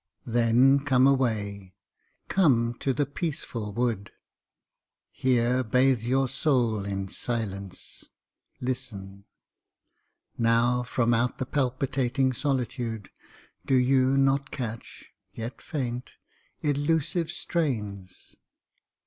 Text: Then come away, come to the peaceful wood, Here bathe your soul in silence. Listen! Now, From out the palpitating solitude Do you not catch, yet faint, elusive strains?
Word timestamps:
Then 0.25 0.79
come 0.79 1.05
away, 1.05 1.75
come 2.27 2.73
to 2.79 2.91
the 2.91 3.05
peaceful 3.05 3.71
wood, 3.71 4.09
Here 5.11 5.63
bathe 5.63 6.01
your 6.01 6.27
soul 6.27 6.85
in 6.85 7.07
silence. 7.07 8.09
Listen! 8.59 9.25
Now, 10.39 10.81
From 10.81 11.13
out 11.13 11.37
the 11.37 11.45
palpitating 11.45 12.33
solitude 12.33 13.11
Do 13.63 13.75
you 13.75 14.17
not 14.17 14.49
catch, 14.49 15.13
yet 15.33 15.61
faint, 15.61 16.13
elusive 16.61 17.29
strains? 17.29 18.35